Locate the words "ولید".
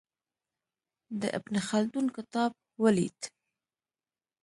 2.83-3.19